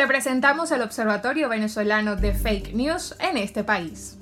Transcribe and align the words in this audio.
Te 0.00 0.06
presentamos 0.06 0.70
el 0.70 0.80
Observatorio 0.80 1.50
Venezolano 1.50 2.16
de 2.16 2.32
Fake 2.32 2.72
News 2.72 3.14
en 3.20 3.36
este 3.36 3.64
país. 3.64 4.16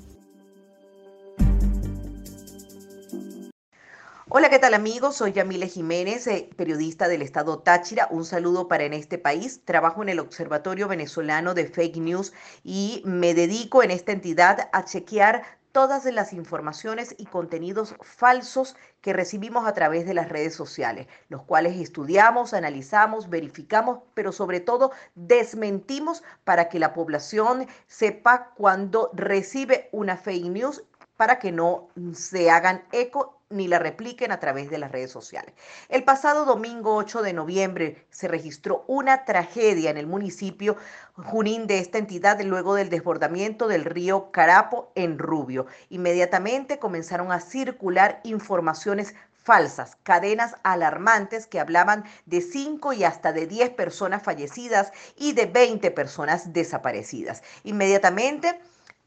Hola, 4.27 4.49
¿qué 4.49 4.59
tal 4.59 4.73
amigos? 4.73 5.15
Soy 5.15 5.31
Yamile 5.31 5.69
Jiménez, 5.69 6.27
eh, 6.27 6.49
periodista 6.57 7.07
del 7.07 7.21
Estado 7.21 7.59
Táchira. 7.59 8.09
Un 8.11 8.25
saludo 8.25 8.67
para 8.67 8.83
en 8.83 8.91
este 8.91 9.17
país. 9.17 9.63
Trabajo 9.63 10.03
en 10.03 10.09
el 10.09 10.19
Observatorio 10.19 10.89
Venezolano 10.89 11.53
de 11.53 11.67
Fake 11.67 11.95
News 11.95 12.33
y 12.61 13.01
me 13.05 13.33
dedico 13.33 13.81
en 13.81 13.91
esta 13.91 14.11
entidad 14.11 14.67
a 14.73 14.83
chequear 14.83 15.58
todas 15.71 16.05
las 16.05 16.33
informaciones 16.33 17.15
y 17.17 17.25
contenidos 17.25 17.95
falsos 18.01 18.75
que 19.01 19.13
recibimos 19.13 19.67
a 19.67 19.73
través 19.73 20.05
de 20.05 20.13
las 20.13 20.29
redes 20.29 20.55
sociales, 20.55 21.07
los 21.29 21.43
cuales 21.43 21.79
estudiamos, 21.79 22.53
analizamos, 22.53 23.29
verificamos, 23.29 23.99
pero 24.13 24.31
sobre 24.31 24.59
todo 24.59 24.91
desmentimos 25.15 26.23
para 26.43 26.69
que 26.69 26.79
la 26.79 26.93
población 26.93 27.67
sepa 27.87 28.51
cuando 28.55 29.11
recibe 29.13 29.89
una 29.91 30.17
fake 30.17 30.45
news 30.45 30.83
para 31.17 31.39
que 31.39 31.51
no 31.51 31.89
se 32.13 32.49
hagan 32.49 32.83
eco 32.91 33.38
ni 33.49 33.67
la 33.67 33.79
repliquen 33.79 34.31
a 34.31 34.39
través 34.39 34.69
de 34.69 34.77
las 34.77 34.91
redes 34.91 35.11
sociales. 35.11 35.53
El 35.89 36.03
pasado 36.03 36.45
domingo 36.45 36.95
8 36.95 37.21
de 37.23 37.33
noviembre 37.33 38.05
se 38.11 38.27
registró 38.27 38.83
una 38.87 39.25
tragedia 39.25 39.89
en 39.89 39.97
el 39.97 40.07
municipio 40.07 40.77
Junín 41.15 41.65
de 41.65 41.79
esta 41.79 41.97
entidad 41.97 42.39
luego 42.41 42.75
del 42.75 42.89
desbordamiento 42.89 43.67
del 43.67 43.85
río 43.85 44.31
Carapo 44.31 44.91
en 44.95 45.17
Rubio. 45.17 45.65
Inmediatamente 45.89 46.79
comenzaron 46.79 47.31
a 47.31 47.39
circular 47.39 48.21
informaciones 48.23 49.15
falsas, 49.43 49.97
cadenas 50.03 50.55
alarmantes 50.61 51.47
que 51.47 51.59
hablaban 51.59 52.03
de 52.27 52.41
5 52.41 52.93
y 52.93 53.03
hasta 53.03 53.33
de 53.33 53.47
10 53.47 53.71
personas 53.71 54.21
fallecidas 54.21 54.91
y 55.15 55.33
de 55.33 55.47
20 55.47 55.89
personas 55.89 56.53
desaparecidas. 56.53 57.41
Inmediatamente 57.63 58.59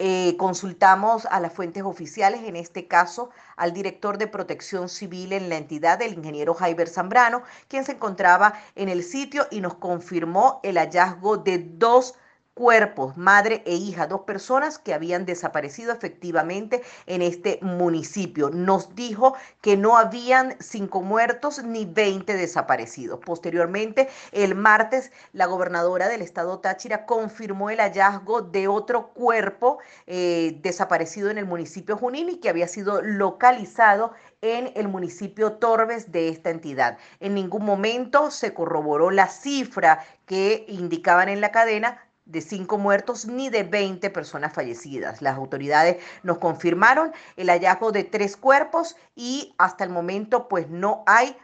eh, 0.04 0.36
consultamos 0.36 1.26
a 1.26 1.38
las 1.38 1.52
fuentes 1.52 1.84
oficiales, 1.84 2.42
en 2.42 2.56
este 2.56 2.88
caso 2.88 3.30
al 3.54 3.72
director 3.72 4.18
de 4.18 4.26
protección 4.26 4.88
civil 4.88 5.32
en 5.32 5.48
la 5.48 5.56
entidad, 5.56 6.02
el 6.02 6.14
ingeniero 6.14 6.54
Jaiber 6.54 6.88
Zambrano, 6.88 7.44
quien 7.68 7.84
se 7.84 7.92
encontraba 7.92 8.54
en 8.74 8.88
el 8.88 9.04
sitio 9.04 9.46
y 9.52 9.60
nos 9.60 9.74
confirmó 9.74 10.58
el 10.64 10.76
hallazgo 10.76 11.36
de 11.36 11.58
dos 11.58 12.16
cuerpos, 12.54 13.16
madre 13.16 13.62
e 13.64 13.74
hija, 13.74 14.06
dos 14.06 14.22
personas 14.22 14.78
que 14.78 14.92
habían 14.92 15.24
desaparecido 15.24 15.92
efectivamente 15.92 16.82
en 17.06 17.22
este 17.22 17.58
municipio. 17.62 18.50
Nos 18.50 18.94
dijo 18.94 19.34
que 19.62 19.76
no 19.76 19.96
habían 19.96 20.56
cinco 20.60 21.00
muertos 21.00 21.64
ni 21.64 21.86
20 21.86 22.34
desaparecidos. 22.34 23.20
Posteriormente, 23.24 24.08
el 24.32 24.54
martes, 24.54 25.12
la 25.32 25.46
gobernadora 25.46 26.08
del 26.08 26.20
estado 26.20 26.58
Táchira 26.58 27.06
confirmó 27.06 27.70
el 27.70 27.80
hallazgo 27.80 28.42
de 28.42 28.68
otro 28.68 29.08
cuerpo 29.08 29.78
eh, 30.06 30.58
desaparecido 30.62 31.30
en 31.30 31.38
el 31.38 31.46
municipio 31.46 31.96
Junín 31.96 32.28
y 32.28 32.36
que 32.36 32.50
había 32.50 32.68
sido 32.68 33.00
localizado 33.00 34.12
en 34.42 34.72
el 34.74 34.88
municipio 34.88 35.52
Torbes 35.52 36.12
de 36.12 36.28
esta 36.28 36.50
entidad. 36.50 36.98
En 37.20 37.34
ningún 37.34 37.64
momento 37.64 38.30
se 38.30 38.52
corroboró 38.52 39.10
la 39.10 39.28
cifra 39.28 40.04
que 40.26 40.66
indicaban 40.68 41.28
en 41.28 41.40
la 41.40 41.52
cadena 41.52 42.11
de 42.24 42.40
cinco 42.40 42.78
muertos 42.78 43.26
ni 43.26 43.50
de 43.50 43.62
20 43.64 44.10
personas 44.10 44.52
fallecidas. 44.52 45.22
Las 45.22 45.36
autoridades 45.36 46.02
nos 46.22 46.38
confirmaron 46.38 47.12
el 47.36 47.48
hallazgo 47.48 47.92
de 47.92 48.04
tres 48.04 48.36
cuerpos 48.36 48.96
y 49.14 49.54
hasta 49.58 49.84
el 49.84 49.90
momento 49.90 50.48
pues 50.48 50.68
no 50.68 51.02
hay 51.06 51.36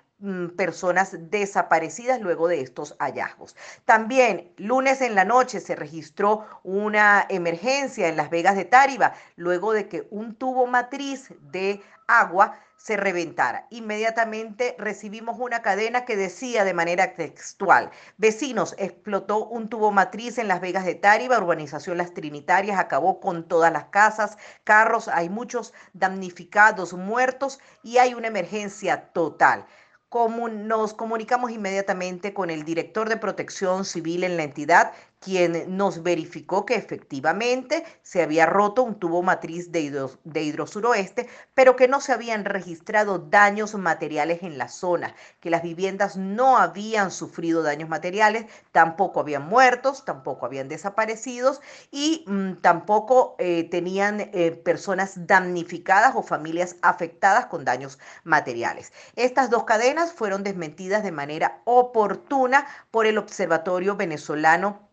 personas 0.57 1.17
desaparecidas 1.31 2.21
luego 2.21 2.49
de 2.49 2.61
estos 2.61 2.97
hallazgos. 2.99 3.55
También 3.85 4.53
lunes 4.57 5.01
en 5.01 5.15
la 5.15 5.25
noche 5.25 5.61
se 5.61 5.77
registró 5.77 6.45
una 6.65 7.25
emergencia 7.29 8.09
en 8.09 8.17
Las 8.17 8.31
Vegas 8.31 8.57
de 8.57 8.65
Táriba 8.65 9.15
luego 9.37 9.73
de 9.73 9.89
que 9.89 10.09
un 10.11 10.35
tubo 10.35 10.67
matriz 10.67 11.33
de 11.41 11.81
agua 12.09 12.59
se 12.77 12.97
reventara. 12.97 13.67
Inmediatamente 13.71 14.75
recibimos 14.79 15.37
una 15.39 15.63
cadena 15.63 16.05
que 16.05 16.17
decía 16.17 16.65
de 16.65 16.75
manera 16.75 17.15
textual, 17.15 17.91
vecinos, 18.17 18.75
explotó 18.79 19.47
un 19.47 19.69
tubo 19.69 19.91
matriz 19.91 20.39
en 20.39 20.49
Las 20.49 20.61
Vegas 20.61 20.85
de 20.85 20.95
Táriba, 20.95 21.39
urbanización 21.39 21.99
Las 21.99 22.15
Trinitarias, 22.15 22.79
acabó 22.79 23.21
con 23.21 23.47
todas 23.47 23.73
las 23.73 23.87
casas, 23.87 24.39
carros, 24.65 25.09
hay 25.09 25.29
muchos 25.29 25.75
damnificados, 25.93 26.93
muertos 26.95 27.61
y 27.83 27.99
hay 27.99 28.15
una 28.15 28.29
emergencia 28.29 29.13
total 29.13 29.67
nos 30.11 30.95
comunicamos 30.95 31.51
inmediatamente 31.51 32.33
con 32.33 32.51
el 32.51 32.65
director 32.65 33.09
de 33.09 33.19
protección 33.19 33.85
civil 33.85 34.25
en 34.25 34.37
la 34.37 34.45
entidad, 34.45 34.93
quien 35.21 35.77
nos 35.77 36.03
verificó 36.03 36.65
que 36.65 36.77
efectivamente 36.77 37.85
se 38.03 38.23
había 38.23 38.47
roto 38.47 38.83
un 38.83 38.99
tubo 38.99 39.23
matriz 39.23 39.73
de, 39.73 39.81
hidro, 39.81 40.11
de 40.25 40.43
hidrosuroeste, 40.43 41.29
pero 41.55 41.77
que 41.77 41.89
no 41.89 42.01
se 42.01 42.13
habían 42.13 42.45
registrado 42.45 43.19
daños 43.19 43.75
materiales 43.75 44.43
en 44.43 44.59
la 44.59 44.69
zona, 44.69 45.15
que 45.41 45.51
las 45.51 45.63
viviendas 45.63 46.17
no 46.17 46.59
habían 46.59 47.11
sufrido 47.11 47.63
daños 47.63 47.89
materiales, 47.89 48.47
tampoco 48.73 49.21
habían 49.21 49.49
muertos, 49.49 50.05
tampoco 50.05 50.47
habían 50.47 50.69
desaparecidos 50.69 51.61
y 51.91 52.25
mm, 52.27 52.61
tampoco 52.61 53.35
eh, 53.39 53.65
tenían 53.65 54.21
eh, 54.21 54.53
personas 54.53 55.27
damnificadas 55.27 56.15
o 56.15 56.23
familias 56.23 56.77
afectadas 56.83 57.47
con 57.47 57.65
daños 57.65 57.99
materiales. 58.25 58.93
Estas 59.17 59.51
dos 59.51 59.65
cadenas 59.65 60.13
fueron 60.13 60.43
desmentidas 60.45 61.03
de 61.03 61.13
manera 61.13 61.61
oportuna 61.65 62.67
por 62.91 63.07
el 63.07 63.19
Observatorio 63.19 63.97
Venezolano 63.97 64.88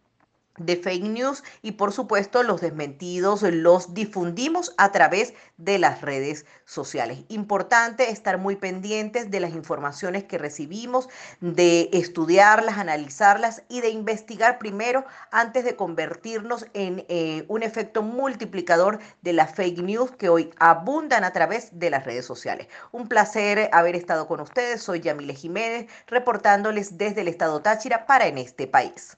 de 0.58 0.78
fake 0.78 1.04
news 1.04 1.44
y 1.62 1.74
por 1.74 1.92
supuesto 1.92 2.44
los 2.44 2.62
desmentidos 2.62 3.42
los 3.42 3.94
difundimos 3.94 4.74
a 4.78 4.92
través 4.92 5.34
de 5.58 5.80
las 5.80 6.02
redes 6.02 6.46
sociales. 6.66 7.20
Importante 7.28 8.10
estar 8.10 8.38
muy 8.38 8.56
pendientes 8.56 9.32
de 9.32 9.40
las 9.40 9.54
informaciones 9.54 10.24
que 10.24 10.38
recibimos, 10.38 11.10
de 11.42 11.90
estudiarlas, 11.94 12.78
analizarlas 12.78 13.64
y 13.70 13.82
de 13.82 13.90
investigar 13.90 14.58
primero 14.58 15.06
antes 15.32 15.66
de 15.66 15.76
convertirnos 15.76 16.66
en 16.74 17.06
eh, 17.10 17.46
un 17.48 17.64
efecto 17.64 18.02
multiplicador 18.02 19.00
de 19.22 19.34
las 19.34 19.54
fake 19.56 19.80
news 19.80 20.12
que 20.12 20.30
hoy 20.30 20.52
abundan 20.58 21.24
a 21.24 21.34
través 21.34 21.78
de 21.78 21.90
las 21.90 22.06
redes 22.06 22.26
sociales. 22.26 22.68
Un 22.92 23.08
placer 23.08 23.70
haber 23.72 23.96
estado 23.96 24.28
con 24.28 24.40
ustedes. 24.40 24.82
Soy 24.82 25.02
Yamile 25.02 25.34
Jiménez 25.34 25.90
reportándoles 26.08 26.98
desde 26.98 27.22
el 27.22 27.28
estado 27.28 27.62
Táchira 27.62 28.06
para 28.06 28.28
en 28.28 28.38
este 28.38 28.68
país. 28.68 29.18